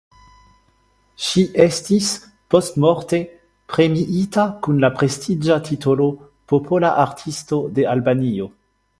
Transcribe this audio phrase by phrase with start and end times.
[1.25, 2.07] Ŝi estis
[2.53, 3.19] postmorte
[3.73, 6.07] premiita kun la prestiĝa titolo
[6.53, 8.49] Popola Artisto de Albanio.